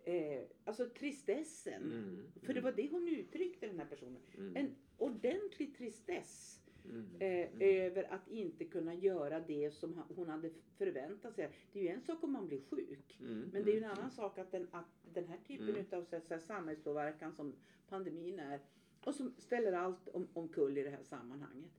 eh, 0.05 0.43
alltså 0.65 0.89
tristessen. 0.89 1.83
Mm. 1.83 2.25
För 2.43 2.55
det 2.55 2.61
var 2.61 2.73
det 2.73 2.89
hon 2.91 3.09
uttryckte 3.09 3.67
den 3.67 3.79
här 3.79 3.87
personen. 3.87 4.23
Mm. 4.39 4.57
En 4.57 4.75
ordentlig 4.99 5.77
tristess 5.77 6.60
Mm. 6.85 7.07
Eh, 7.19 7.69
Över 7.69 8.13
att 8.13 8.29
inte 8.29 8.65
kunna 8.65 8.95
göra 8.95 9.41
det 9.41 9.71
som 9.75 10.03
hon 10.17 10.29
hade 10.29 10.51
förväntat 10.79 11.35
sig. 11.35 11.51
Det 11.73 11.79
är 11.79 11.83
ju 11.83 11.89
en 11.89 12.01
sak 12.01 12.25
om 12.25 12.33
man 12.33 12.47
blir 12.49 12.61
sjuk. 12.61 13.19
Mm. 13.21 13.51
Men 13.53 13.65
det 13.65 13.71
är 13.71 13.75
ju 13.75 13.85
en 13.85 13.91
annan 13.91 14.11
sak 14.11 14.39
att 14.39 14.51
den, 14.51 14.69
att 14.71 15.05
den 15.15 15.27
här 15.27 15.39
typen 15.47 15.69
Mm. 15.69 15.81
utav 15.81 16.05
så 16.05 16.17
att 16.17 16.27
säga, 16.27 16.41
samhällspåverkan 16.41 17.33
som 17.33 17.55
pandemin 17.89 18.39
är 18.39 18.61
och 19.05 19.15
som 19.15 19.35
ställer 19.39 19.73
allt 19.73 20.09
om, 20.09 20.29
omkull 20.33 20.79
i 20.79 20.83
det 20.83 20.91
här 20.91 21.03
sammanhanget. 21.03 21.71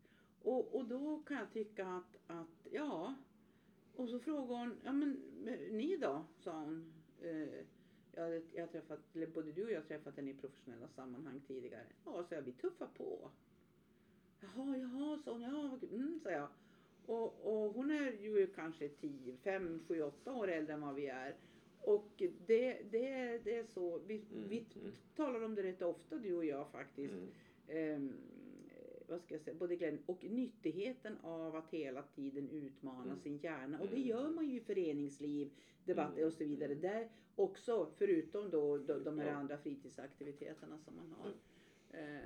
Och, 0.42 0.76
och 0.76 0.86
då 0.88 1.24
kan 1.28 1.38
jag 1.38 1.52
tycka 1.52 1.88
att, 1.88 2.18
att 2.28 2.68
ja. 2.72 3.16
Och 3.96 4.10
så 4.10 4.20
frågade 4.20 4.54
hon, 4.60 4.76
ja 4.84 4.92
men 4.92 5.12
ni 5.70 5.98
då? 5.98 6.26
sa 6.38 6.60
hon. 6.60 6.94
Eh, 7.22 7.66
jag, 8.14 8.42
jag 8.54 8.72
träffat, 8.72 9.00
både 9.34 9.52
du 9.52 9.64
och 9.64 9.72
jag 9.72 9.82
har 9.82 9.88
träffat 9.88 10.16
henne 10.16 10.32
i 10.32 10.34
professionella 10.34 10.88
sammanhang 10.88 11.42
tidigare. 11.48 11.86
Ja, 12.06 12.24
så 12.24 12.36
jag, 12.36 12.42
vi 12.42 12.52
tuffar 12.52 12.88
på. 12.88 13.32
Jaha, 14.42 14.78
jaha, 14.78 15.18
sa 15.18 15.32
hon. 15.32 15.42
Ja, 15.42 15.68
vad 15.72 15.80
kul. 15.80 15.90
mm, 15.94 16.20
sa 16.24 16.32
jag. 16.32 16.48
Och, 17.06 17.42
och 17.66 17.74
hon 17.74 17.92
är 17.92 18.12
ju 18.12 18.48
kanske 18.48 18.90
10, 18.90 19.38
5, 19.38 19.80
7, 19.88 20.02
8 20.02 20.34
år 20.34 20.48
äldre 20.48 20.74
än 20.74 20.82
vad 20.82 20.96
vi 20.96 21.08
är. 21.08 21.36
Och 21.82 22.08
det, 22.18 22.82
det, 22.92 23.40
det 23.44 23.56
är 23.56 23.64
så. 23.66 24.00
Vi, 24.08 24.16
Mm, 24.32 24.50
vi 24.50 24.66
mm. 24.76 24.92
talar 25.16 25.42
om 25.44 25.56
det 25.56 25.64
rätt 25.64 25.82
ofta 25.82 26.16
du 26.18 26.36
och 26.36 26.46
jag 26.46 26.72
faktiskt. 26.72 27.14
Mm. 27.14 27.28
Ehm, 27.68 28.14
vad 29.08 29.22
ska 29.22 29.34
jag 29.34 29.42
säga, 29.42 29.56
både 29.58 29.76
glädjen 29.76 30.04
och 30.06 30.24
nyttigheten 30.24 31.18
av 31.24 31.56
att 31.56 31.70
hela 31.70 32.02
tiden 32.04 32.50
utmana 32.50 33.04
Mm. 33.04 33.18
sin 33.20 33.38
hjärna. 33.38 33.80
Och 33.80 33.88
det 33.88 33.96
Mm. 33.96 34.08
gör 34.08 34.30
man 34.30 34.50
ju 34.50 34.58
i 34.58 34.60
föreningsliv, 34.60 35.52
debatter 35.86 36.18
Mm. 36.18 36.28
och 36.28 36.34
så 36.34 36.44
vidare. 36.44 36.76
Där 36.76 37.10
också, 37.36 37.92
förutom 37.98 38.50
då 38.50 38.78
de, 38.78 39.04
de 39.04 39.20
här 39.20 39.28
Ja. 39.28 39.34
andra 39.34 39.58
fritidsaktiviteterna 39.58 40.78
som 40.78 40.96
man 40.96 41.12
har. 41.12 41.34
Mm. 42.00 42.16
Eh, 42.16 42.22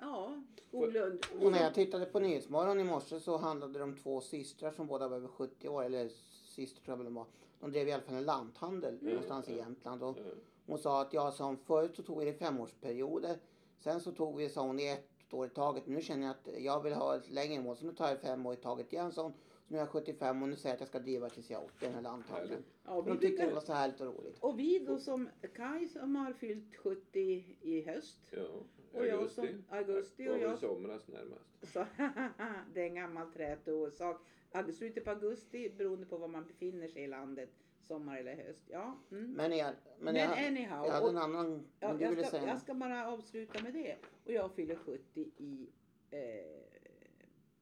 ja, 0.00 0.42
Skoglund. 0.68 1.26
Och 1.42 1.52
när 1.52 1.62
jag 1.62 1.74
tittade 1.74 2.06
på 2.06 2.20
Nyhetsmorgon 2.20 2.80
i 2.80 2.84
morse 2.84 3.20
så 3.20 3.36
handlade 3.36 3.78
det 3.78 3.82
om 3.84 3.96
två 3.96 4.20
systrar 4.20 4.70
som 4.70 4.86
båda 4.86 5.08
var 5.08 5.16
över 5.16 5.28
70 5.28 5.68
år, 5.68 5.84
eller 5.84 6.08
syster 6.44 6.82
tror 6.82 6.92
jag 6.92 6.96
väl 6.96 7.04
de 7.04 7.14
var. 7.14 7.26
De 7.60 7.72
drev 7.72 7.88
i 7.88 7.92
alla 7.92 8.02
fall 8.02 8.14
en 8.14 8.24
lanthandel 8.24 8.94
Mm. 8.94 9.06
någonstans 9.06 9.48
i 9.48 9.56
Jämtland. 9.56 10.02
Och 10.02 10.18
Mm. 10.18 10.30
hon 10.66 10.78
sa 10.78 11.00
att 11.00 11.12
ja, 11.12 11.32
som 11.32 11.56
förut 11.56 11.96
så 11.96 12.02
tog 12.02 12.18
vi 12.18 12.24
det 12.24 12.30
i 12.30 12.34
femårsperioder. 12.34 13.38
Sen 13.78 14.00
så 14.00 14.12
tog 14.12 14.36
vi, 14.36 14.48
sa 14.48 14.62
hon, 14.66 14.80
i 14.80 14.88
ett 14.88 15.34
år 15.34 15.46
i 15.46 15.50
taget. 15.50 15.86
Nu 15.86 16.00
känner 16.00 16.26
jag 16.26 16.30
att 16.30 16.62
jag 16.62 16.82
vill 16.82 16.92
ha 16.92 17.16
ett 17.16 17.30
längre 17.30 17.62
mål. 17.62 17.76
Så 17.76 17.86
nu 17.86 17.92
tar 17.92 18.08
jag 18.08 18.20
fem 18.20 18.46
år 18.46 18.52
i 18.54 18.56
taget 18.56 18.92
igen. 18.92 19.12
Så 19.12 19.22
hon, 19.22 19.32
nu 19.68 19.76
är 19.76 19.80
jag 19.80 19.88
75 19.88 20.42
och 20.42 20.48
nu 20.48 20.56
säger 20.56 20.68
jag 20.68 20.74
att 20.74 20.80
jag 20.80 20.88
ska 20.88 20.98
driva 20.98 21.28
tills 21.28 21.50
jag 21.50 21.60
är 21.62 21.64
80, 21.66 21.72
den 21.80 21.94
här 21.94 22.02
lanthandeln. 22.02 22.64
Ja, 22.86 23.00
vi 23.00 23.10
De 23.10 23.18
tyckte 23.18 23.46
det 23.46 23.54
var 23.54 23.60
så 23.60 23.72
härligt 23.72 24.00
och 24.00 24.06
roligt. 24.06 24.38
och 24.40 24.58
vi 24.58 24.78
då 24.78 24.98
som 24.98 25.28
Kaj 25.56 25.88
som 25.88 26.16
har 26.16 26.32
fyllt 26.32 26.76
70 26.76 27.20
i 27.60 27.82
höst. 27.82 28.18
Ja. 28.30 28.46
Och 28.92 29.06
jag 29.06 29.14
Augusti. 29.18 29.34
som 29.34 29.64
augusti 29.68 30.28
och 30.28 30.32
väl 30.32 30.40
jag 30.42 30.58
somras 30.58 31.08
närmast. 31.08 31.72
Så, 31.72 31.86
det 32.74 32.80
är 32.80 32.86
en 32.86 32.94
gammal 32.94 33.32
trätosak. 33.32 34.20
Ag- 34.52 34.72
Slutet 34.74 35.04
på 35.04 35.10
augusti 35.10 35.70
beroende 35.70 36.06
på 36.06 36.16
var 36.16 36.28
man 36.28 36.46
befinner 36.46 36.88
sig 36.88 37.02
i 37.02 37.06
landet. 37.06 37.50
Sommar 37.88 38.18
eller 38.18 38.34
höst. 38.36 38.62
Ja. 38.66 38.98
Mm. 39.10 39.32
Men, 39.32 39.56
jag, 39.56 39.74
men, 39.98 40.04
Men 40.14 40.16
jag, 40.16 40.38
anyhow. 40.46 40.86
jag 40.86 40.92
hade 40.92 41.04
och- 41.04 41.10
en 41.10 41.18
annan, 41.18 41.66
Ja, 41.80 41.96
jag, 42.00 42.10
ville 42.10 42.22
ska, 42.24 42.30
säga 42.30 42.48
jag 42.50 42.60
ska 42.60 42.74
bara 42.74 43.06
avsluta 43.12 43.62
med 43.62 43.72
det. 43.74 43.96
Och 44.24 44.32
jag 44.32 44.52
fyller 44.54 44.76
70 44.76 45.20
i 45.36 45.68
eh, 46.10 46.18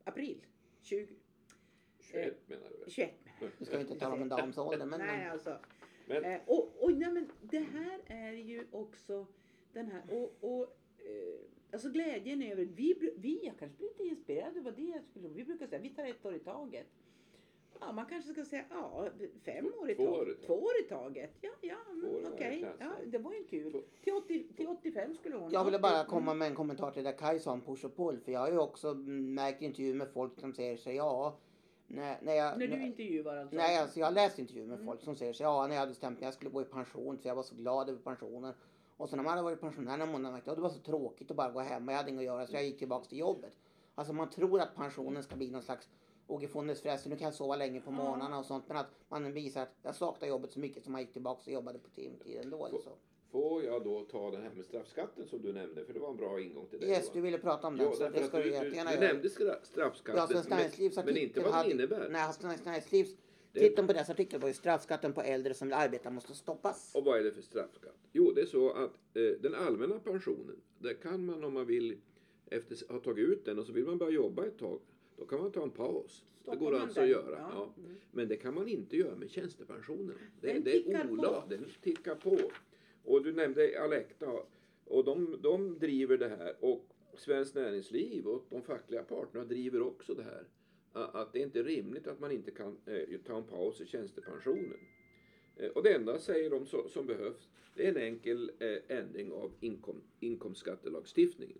april 0.04 0.44
20, 0.80 1.14
21 2.00 2.36
menar 2.48 2.70
du 2.70 2.76
väl? 2.78 2.90
21. 2.90 3.14
Nu 3.58 3.66
ska 3.66 3.76
vi 3.76 3.82
inte 3.82 3.98
tala 3.98 4.14
om 4.14 4.22
en 4.22 4.28
dams 4.28 4.58
ålder 4.58 4.86
men, 4.86 5.00
Nej, 5.00 5.28
alltså. 5.28 5.58
Men- 6.06 6.24
Eh, 6.24 6.40
och, 6.46 6.82
och 6.84 6.92
nej, 6.92 7.12
men 7.12 7.30
det 7.42 7.58
här 7.58 8.00
är 8.06 8.32
ju 8.32 8.66
också 8.72 9.26
den 9.72 9.86
här 9.90 10.02
och, 10.10 10.36
och 10.40 10.77
alltså 11.72 11.88
glädjen 11.88 12.42
över 12.42 12.64
vi, 12.64 13.12
vi 13.16 13.40
jag 13.46 13.58
kanske 13.58 13.76
blir 13.78 13.88
lite 13.88 14.02
inspirerad 14.04 14.56
över 14.56 14.72
det 14.72 14.82
jag 14.82 15.04
skulle 15.04 15.28
vi 15.28 15.44
brukar 15.44 15.66
säga 15.66 15.82
vi 15.82 15.88
tar 15.88 16.04
ett 16.04 16.26
år 16.26 16.34
i 16.34 16.38
taget. 16.38 16.86
Ja, 17.80 17.92
man 17.92 18.06
kanske 18.06 18.32
ska 18.32 18.44
säga 18.44 18.64
ja, 18.70 19.08
fem 19.44 19.72
år 19.80 19.90
i 19.90 19.94
Två 19.94 20.02
år 20.02 20.30
i 20.30 20.34
taget. 20.34 20.36
taget. 20.38 20.46
Två 20.46 20.54
år 20.54 20.72
i 20.80 20.88
taget. 20.88 21.30
Ja, 21.40 21.50
ja, 21.60 21.76
mm, 21.92 22.32
okej. 22.32 22.58
klass, 22.58 22.74
Ja, 22.80 22.86
ja. 23.00 23.06
det 23.10 23.18
var 23.18 23.32
ju 23.32 23.44
kul. 23.44 23.82
Till, 24.04 24.12
80, 24.12 24.46
till 24.56 24.68
85 24.68 25.14
skulle 25.14 25.36
hon. 25.36 25.50
jag 25.52 25.64
ville 25.64 25.78
bara 25.78 26.00
80, 26.00 26.10
komma 26.10 26.30
mm. 26.30 26.38
med 26.38 26.48
en 26.48 26.54
kommentar 26.54 26.90
till 26.90 27.04
det 27.04 27.12
Kaj 27.12 27.40
sa 27.40 27.52
om 27.52 27.60
push 27.60 27.84
och 27.84 27.96
pull. 27.96 28.20
För 28.20 28.32
jag 28.32 28.40
har 28.40 28.50
ju 28.50 28.58
också 28.58 28.94
märkt 28.94 29.62
intervjuer 29.62 29.94
med 29.94 30.08
folk 30.08 30.40
som 30.40 30.54
säger 30.54 30.76
sig 30.76 30.96
ja. 30.96 31.38
När, 31.86 32.18
när 32.22 32.34
jag, 32.34 32.58
När 32.58 32.66
du 32.66 32.82
intervjuar 32.86 33.36
alltså? 33.36 33.56
Nej, 33.56 33.78
alltså 33.78 33.98
jag 34.00 34.06
har 34.06 34.12
läst 34.12 34.38
intervjuer 34.38 34.66
med 34.66 34.74
Mm. 34.74 34.86
folk 34.86 35.00
som 35.02 35.16
säger 35.16 35.32
så 35.32 35.42
ja, 35.42 35.66
när 35.66 35.74
jag 35.74 35.80
hade 35.80 35.90
bestämt 35.90 36.20
mig 36.20 36.26
jag 36.26 36.34
skulle 36.34 36.50
gå 36.50 36.62
i 36.62 36.64
pension 36.64 37.18
för 37.18 37.28
jag 37.28 37.36
var 37.36 37.42
så 37.42 37.54
glad 37.54 37.88
över 37.88 37.98
pensionen. 38.00 38.54
Och 38.98 39.08
så 39.08 39.16
när 39.16 39.22
man 39.22 39.30
hade 39.30 39.42
varit 39.42 39.60
pensionär 39.60 39.96
några 39.96 40.12
månader 40.12 40.32
märkte 40.32 40.48
jag 40.50 40.52
att 40.52 40.56
det 40.58 40.62
var 40.62 40.70
så 40.70 40.78
tråkigt 40.80 41.30
att 41.30 41.36
bara 41.36 41.50
gå 41.50 41.60
hemma. 41.60 41.92
Jag 41.92 41.96
hade 41.96 42.10
inget 42.10 42.18
att 42.20 42.24
göra 42.26 42.46
så 42.46 42.54
jag 42.54 42.64
gick 42.64 42.78
tillbaks 42.78 43.08
till 43.08 43.18
jobbet. 43.18 43.52
Alltså 43.94 44.12
man 44.12 44.30
tror 44.30 44.60
att 44.60 44.74
pensionen 44.76 45.22
ska 45.22 45.36
bli 45.36 45.50
någon 45.50 45.62
slags 45.62 45.88
Åge 46.26 46.48
Fonnes 46.48 46.84
nu 46.84 47.16
kan 47.16 47.24
jag 47.24 47.34
sova 47.34 47.56
länge 47.56 47.80
på 47.80 47.90
Ja. 47.90 47.94
morgnarna 47.94 48.38
och 48.38 48.44
sånt. 48.44 48.64
Men 48.68 48.76
att 48.76 48.86
man 49.08 49.32
visar 49.32 49.62
att 49.62 49.74
jag 49.82 49.94
saknar 49.94 50.28
jobbet 50.28 50.52
så 50.52 50.60
mycket 50.60 50.82
som 50.82 50.92
man 50.92 51.00
gick 51.00 51.12
tillbaks 51.12 51.46
och 51.46 51.52
jobbade 51.52 51.78
på 51.78 51.88
timtid 51.88 52.40
ändå 52.44 52.66
eller 52.66 52.78
så. 52.78 52.90
Får 53.30 53.64
jag 53.64 53.84
då 53.84 54.04
ta 54.04 54.30
den 54.30 54.42
här 54.42 54.50
med 54.50 54.64
straffskatten 54.64 55.26
som 55.26 55.42
du 55.42 55.52
nämnde? 55.52 55.84
För 55.84 55.92
det 55.94 56.00
var 56.00 56.10
en 56.10 56.16
bra 56.16 56.40
ingång 56.40 56.66
till 56.66 56.80
det. 56.80 56.86
Yes, 56.86 56.98
Johan. 57.02 57.10
du 57.14 57.20
ville 57.20 57.38
prata 57.38 57.66
om 57.66 57.76
den 57.76 57.86
Ja, 57.86 57.92
så 57.96 58.08
det 58.08 58.24
ska 58.24 58.36
du, 58.38 58.44
du 58.44 58.50
du, 58.60 58.70
du 58.70 58.76
nämnde 58.84 59.28
stra- 59.28 59.46
Ja, 59.48 59.54
straffskatten, 59.64 60.42
Näringslivs 60.48 60.96
men, 60.96 61.04
men 61.04 61.16
inte 61.16 61.40
vad 61.40 61.52
den 61.64 61.70
innebär. 61.70 62.08
Nej, 62.10 62.32
Svenskt 62.32 62.64
Näringslivs 62.64 63.10
titeln 63.52 63.86
på 63.86 63.92
dess 63.92 64.10
artikel 64.10 64.40
var 64.40 64.48
ju 64.48 64.54
straffskatten 64.54 65.12
på 65.12 65.22
äldre 65.22 65.54
som 65.54 65.68
vill 65.68 65.74
arbeta 65.74 66.10
måste 66.10 66.34
stoppas. 66.34 66.94
Och 66.94 67.04
vad 67.04 67.18
är 67.18 67.24
det 67.24 67.32
för 67.32 67.42
straffskatt? 67.42 67.96
Jo, 68.12 68.32
det 68.32 68.40
är 68.40 68.46
så 68.46 68.70
att 68.70 69.16
eh, 69.16 69.22
den 69.40 69.54
allmänna 69.54 69.98
pensionen, 69.98 70.56
där 70.78 70.94
kan 70.94 71.26
man 71.26 71.44
om 71.44 71.54
man 71.54 71.66
vill 71.66 71.98
efter 72.46 72.92
ha 72.92 73.00
tagit 73.00 73.28
ut 73.28 73.44
den 73.44 73.58
och 73.58 73.66
så 73.66 73.72
vill 73.72 73.84
man 73.84 73.98
börja 73.98 74.12
jobba 74.12 74.46
ett 74.46 74.58
tag, 74.58 74.80
då 75.16 75.26
kan 75.26 75.40
man 75.40 75.52
ta 75.52 75.62
en 75.62 75.70
paus. 75.70 76.24
Stoppar 76.42 76.58
det 76.58 76.64
går 76.64 76.74
alltså 76.78 77.00
att 77.00 77.08
göra. 77.08 77.38
Ja. 77.38 77.50
Ja. 77.52 77.74
Mm. 77.78 77.96
Men 78.10 78.28
det 78.28 78.36
kan 78.36 78.54
man 78.54 78.68
inte 78.68 78.96
göra 78.96 79.16
med 79.16 79.30
tjänstepensionen. 79.30 80.14
Det, 80.40 80.52
Den 80.52 80.64
det 80.64 80.92
är 80.92 81.04
på. 81.04 81.12
olag, 81.12 81.42
den 81.48 81.64
tickar 81.82 82.14
på. 82.14 82.38
Och 83.04 83.24
du 83.24 83.32
nämnde 83.32 83.82
Alecta 83.84 84.32
och 84.84 85.04
de, 85.04 85.38
de 85.42 85.78
driver 85.78 86.18
det 86.18 86.28
här 86.28 86.56
och 86.60 86.84
Svenskt 87.16 87.54
Näringsliv 87.54 88.26
och 88.26 88.46
de 88.50 88.62
fackliga 88.62 89.02
parterna 89.02 89.44
driver 89.44 89.82
också 89.82 90.14
det 90.14 90.22
här. 90.22 90.44
Att 90.92 91.32
det 91.32 91.38
inte 91.38 91.58
är 91.58 91.64
rimligt 91.64 92.06
att 92.06 92.20
man 92.20 92.32
inte 92.32 92.50
kan 92.50 92.76
eh, 92.86 93.18
ta 93.26 93.36
en 93.36 93.44
paus 93.44 93.80
i 93.80 93.86
tjänstepensionen. 93.86 94.78
Eh, 95.56 95.70
och 95.70 95.82
det 95.82 95.92
enda 95.94 96.18
säger 96.18 96.50
de 96.50 96.66
så, 96.66 96.88
som 96.88 97.06
behövs 97.06 97.48
det 97.74 97.86
är 97.86 97.88
en 97.90 97.96
enkel 97.96 98.52
eh, 98.58 98.96
ändring 98.98 99.32
av 99.32 99.52
inkom, 99.60 100.02
inkomstskattelagstiftningen. 100.20 101.58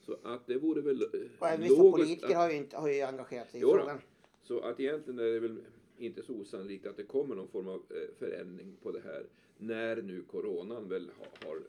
Så 0.00 0.16
att 0.22 0.46
det 0.46 0.58
vore 0.58 0.80
väl 0.80 1.02
eh, 1.02 1.08
Och 1.38 1.46
även 1.48 1.60
vissa 1.60 1.82
logiskt 1.82 2.06
politiker 2.08 2.26
att- 2.28 2.34
har 2.36 2.50
ju, 2.50 2.56
inte, 2.56 2.76
har 2.76 2.88
ju 2.88 3.00
engagerat 3.02 3.50
sig 3.50 3.60
i 3.60 3.62
Jo 3.62 3.68
då. 3.68 3.78
frågan. 3.78 3.98
så 4.42 4.60
att 4.60 4.80
egentligen 4.80 5.18
är 5.18 5.24
det 5.32 5.40
väl 5.40 5.60
inte 5.98 6.22
så 6.22 6.34
osannolikt 6.34 6.86
att 6.86 6.96
det 6.96 7.04
kommer 7.04 7.34
någon 7.34 7.48
form 7.48 7.68
av 7.68 7.82
förändring 8.18 8.76
på 8.82 8.90
det 8.92 9.00
här 9.00 9.26
när 9.58 10.02
nu 10.02 10.22
coronan 10.22 10.88
väl 10.88 11.10
har, 11.18 11.48
har 11.48 11.62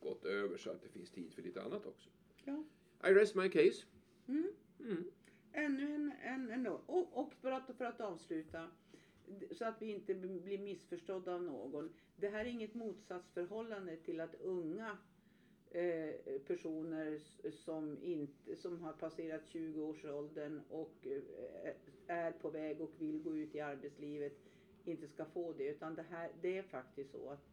gått 0.00 0.24
över 0.24 0.56
så 0.56 0.70
att 0.70 0.82
det 0.82 0.88
finns 0.88 1.10
tid 1.10 1.32
för 1.34 1.42
lite 1.42 1.62
annat 1.62 1.86
också. 1.86 2.08
Ja. 2.44 2.64
I 3.10 3.14
rest 3.14 3.34
my 3.34 3.48
case. 3.48 3.84
Mm. 4.28 4.52
Mm. 4.80 5.04
Ännu 5.52 5.94
en, 5.94 6.12
en, 6.22 6.50
en 6.50 6.66
och, 6.66 7.18
och 7.18 7.34
för, 7.34 7.50
att, 7.50 7.76
för 7.76 7.84
att 7.84 8.00
avsluta, 8.00 8.68
så 9.50 9.64
att 9.64 9.82
vi 9.82 9.86
inte 9.86 10.14
blir 10.14 10.58
missförstådda 10.58 11.34
av 11.34 11.42
någon. 11.42 11.92
Det 12.16 12.28
här 12.28 12.44
är 12.44 12.48
inget 12.48 12.74
motsatsförhållande 12.74 13.96
till 13.96 14.20
att 14.20 14.34
unga 14.34 14.98
eh, 15.70 16.40
personer 16.46 17.18
som, 17.50 17.98
inte, 18.02 18.56
som 18.56 18.82
har 18.82 18.92
passerat 18.92 19.42
20-årsåldern 19.46 20.60
och 20.68 21.06
eh, 21.06 21.74
är 22.06 22.32
på 22.32 22.50
väg 22.50 22.80
och 22.80 22.90
vill 22.98 23.22
gå 23.22 23.36
ut 23.36 23.54
i 23.54 23.60
arbetslivet 23.60 24.38
inte 24.84 25.08
ska 25.08 25.24
få 25.24 25.52
det. 25.52 25.64
Utan 25.64 25.94
det, 25.94 26.04
här, 26.10 26.30
det 26.40 26.58
är 26.58 26.62
faktiskt 26.62 27.10
så 27.10 27.30
att 27.30 27.44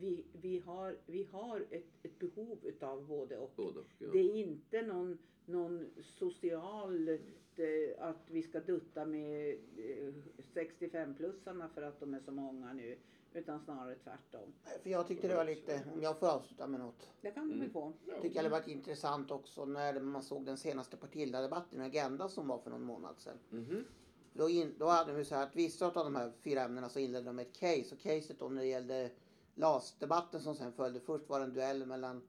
vi, 0.00 0.24
vi 0.32 0.58
har, 0.58 0.96
vi 1.06 1.24
har 1.32 1.66
ett, 1.70 1.86
ett 2.02 2.18
behov 2.18 2.58
utav 2.62 3.06
både 3.06 3.38
och. 3.38 3.52
Både 3.56 3.80
och, 3.80 3.86
ja. 3.98 4.08
Det 4.12 4.18
är 4.18 4.34
inte 4.34 4.82
någon, 4.82 5.18
någon 5.46 5.86
social, 6.02 7.08
eh, 7.08 7.18
att 7.98 8.30
vi 8.30 8.42
ska 8.42 8.60
dutta 8.60 9.04
med 9.04 9.54
eh, 9.76 10.12
65-plussarna 10.54 11.68
för 11.74 11.82
att 11.82 12.00
de 12.00 12.14
är 12.14 12.20
så 12.20 12.32
många 12.32 12.72
nu. 12.72 12.98
Utan 13.34 13.60
snarare 13.60 13.94
tvärtom. 13.94 14.52
För 14.82 14.90
jag 14.90 15.08
tyckte 15.08 15.28
det 15.28 15.34
var 15.36 15.44
lite, 15.44 15.82
om 15.94 16.02
jag 16.02 16.18
får 16.18 16.26
avsluta 16.28 16.66
med 16.66 16.80
något. 16.80 17.08
Det 17.20 17.30
kan 17.30 17.44
Mm. 17.44 17.60
väl 17.60 17.70
få. 17.70 17.92
Ja. 18.06 18.14
Tycker 18.22 18.36
jag 18.36 18.44
det 18.44 18.48
var 18.48 18.68
intressant 18.68 19.30
också 19.30 19.64
när 19.64 20.00
man 20.00 20.22
såg 20.22 20.44
den 20.46 20.56
senaste 20.56 20.96
partiledardebatten, 20.96 21.80
Agenda, 21.80 22.28
som 22.28 22.48
var 22.48 22.58
för 22.58 22.70
någon 22.70 22.82
månad 22.82 23.14
sedan. 23.18 23.38
Mhm. 23.50 23.84
Då, 24.32 24.48
in, 24.48 24.74
då 24.78 24.86
hade 24.86 25.12
de 25.12 25.18
ju 25.18 25.24
så 25.24 25.34
här 25.34 25.42
att 25.42 25.56
vissa 25.56 25.86
av 25.86 25.92
de 25.94 26.16
här 26.16 26.32
fyra 26.40 26.62
ämnena 26.62 26.88
så 26.88 26.98
inledde 26.98 27.26
de 27.26 27.36
med 27.36 27.46
ett 27.46 27.52
case. 27.58 27.94
Och 27.94 28.00
caset 28.00 28.38
då 28.38 28.48
när 28.48 28.62
det 28.62 28.68
gällde 28.68 29.10
LAS-debatten 29.56 30.40
som 30.40 30.54
sen 30.54 30.72
följde. 30.72 31.00
Först 31.00 31.28
var 31.28 31.38
det 31.38 31.44
en 31.44 31.54
duell 31.54 31.86
mellan 31.86 32.22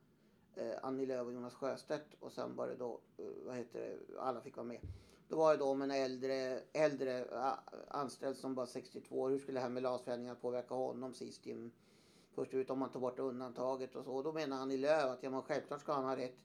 eh, 0.56 0.74
Annie 0.82 1.06
Lööf 1.06 1.28
och 1.28 1.34
Jonas 1.34 1.54
Sjöstedt. 1.54 2.14
Och 2.20 2.32
sen 2.32 2.56
var 2.56 2.68
det 2.68 2.76
då, 2.76 3.02
eh, 3.18 3.26
vad 3.46 3.56
heter 3.56 3.80
det, 3.80 4.20
alla 4.20 4.42
fick 4.42 4.58
vara 4.58 4.68
med. 4.68 4.80
Då 5.30 5.38
var 5.38 5.52
det 5.52 5.58
då 5.60 5.66
om 5.66 5.82
en 5.82 5.92
äldre, 5.92 6.62
äldre 6.74 7.26
anställd 7.88 8.38
som 8.38 8.56
var 8.56 8.66
62 8.66 9.20
år. 9.22 9.30
Hur 9.30 9.40
skulle 9.40 9.58
det 9.60 9.64
här 9.64 9.70
med 9.70 9.84
LAS-förändringar 9.84 10.36
påverka 10.36 10.76
honom 10.76 11.14
sist 11.14 11.48
i 11.48 11.72
Först 12.36 12.54
ut 12.54 12.70
om 12.70 12.80
man 12.80 12.92
tar 12.92 13.00
bort 13.00 13.20
undantaget 13.20 13.96
och 13.96 14.04
så. 14.04 14.12
Och 14.12 14.24
då 14.24 14.34
menar 14.34 14.58
Annie 14.58 14.78
Lööf 14.78 15.06
att 15.06 15.24
ja, 15.24 15.30
men 15.30 15.42
självklart 15.42 15.82
ska 15.82 15.94
han 15.94 16.06
ha 16.06 16.16
rätt 16.18 16.38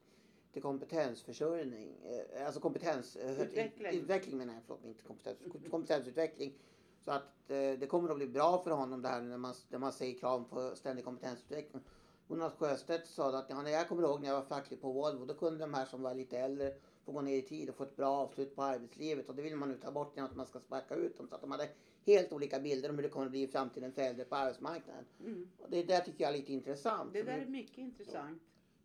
till 0.53 0.63
kompetensförsörjning, 0.63 1.97
eh, 2.05 2.47
alltså 2.47 2.61
kompetens, 2.61 3.17
eh, 3.17 3.41
Utveckling. 3.41 4.01
utveckling 4.01 4.39
menar 4.39 4.55
jag, 4.55 4.63
förlåt, 4.67 4.85
inte 4.85 5.03
kompetens, 5.03 5.39
kompetensutveckling. 5.71 6.59
Så 7.05 7.11
att 7.11 7.51
eh, 7.51 7.57
det 7.79 7.89
kommer 7.89 8.09
att 8.09 8.17
bli 8.17 8.27
bra 8.27 8.63
för 8.65 8.71
honom 8.71 9.03
där 9.03 9.21
när 9.21 9.39
man, 9.39 9.55
när 9.69 9.79
man 9.79 9.93
säger 9.93 10.19
krav 10.19 10.45
på 10.51 10.77
ständig 10.77 11.05
kompetensutveckling. 11.05 11.83
Jonas 12.29 12.53
Sjöstedt 12.53 13.07
sa 13.07 13.39
att 13.39 13.51
ja, 13.51 13.63
när 13.63 13.71
jag 13.71 13.89
kommer 13.89 14.03
ihåg 14.03 14.21
när 14.21 14.29
jag 14.29 14.35
var 14.35 14.43
facklig 14.43 14.81
på 14.81 14.93
Volvo, 14.93 15.25
då 15.25 15.35
kunde 15.35 15.59
de 15.59 15.75
här 15.75 15.87
som 15.87 16.03
var 16.03 16.15
lite 16.15 16.39
äldre 16.39 16.75
få 17.05 17.13
gå 17.13 17.21
ner 17.21 17.37
i 17.37 17.43
tid 17.43 17.69
och 17.69 17.75
få 17.75 17.83
ett 17.83 17.97
bra 17.97 18.11
avslut 18.17 18.57
på 18.57 18.63
arbetslivet. 18.63 19.29
Och 19.29 19.35
det 19.35 19.43
vill 19.43 19.57
man 19.57 19.69
nu 19.69 19.77
ta 19.77 19.91
bort 19.91 20.17
genom 20.17 20.31
att 20.31 20.37
man 20.37 20.47
ska 20.47 20.61
sparka 20.61 20.95
ut 20.95 21.19
dem. 21.19 21.29
Så 21.29 21.35
att 21.35 21.41
de 21.41 21.51
hade 21.51 21.69
helt 22.07 22.33
olika 22.33 22.61
bilder 22.61 22.91
om 22.91 22.97
hur 22.97 23.03
det 23.03 23.09
kommer 23.09 23.27
att 23.27 23.33
bli 23.33 23.43
i 23.43 23.49
framtiden 23.49 23.93
för 23.93 24.03
äldre 24.03 24.25
på 24.25 24.37
arbetsmarknaden. 24.37 25.05
Mm. 25.21 25.49
Och 25.59 25.71
det 25.71 25.83
där 25.83 26.01
tycker 26.01 26.25
jag 26.25 26.35
är 26.35 26.39
lite 26.39 26.53
intressant. 26.53 27.13
Det 27.13 27.23
där 27.23 27.39
är 27.39 27.47
mycket 27.47 27.79
intressant. 27.79 28.43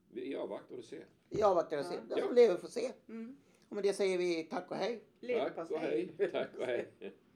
Vi 0.09 0.35
avvaktar 0.35 0.77
och 0.77 0.83
ser. 0.83 1.05
Vi 1.29 1.43
avvaktar 1.43 1.79
och 1.79 1.85
ser. 1.85 2.01
Ja. 2.09 2.15
Den 2.15 2.25
som 2.25 2.35
lever 2.35 2.57
får 2.57 2.67
se. 2.67 2.91
Mm. 3.07 3.37
Och 3.69 3.75
med 3.75 3.83
det 3.83 3.93
säger 3.93 4.17
vi 4.17 4.43
tack 4.43 4.71
och 4.71 4.77
hej. 4.77 5.03
Leverpastej. 5.19 5.67
Tack 5.67 5.71
och 5.71 5.79
hej. 5.79 6.31
Tack 6.31 6.55
och 6.59 6.65
hej. 6.65 6.91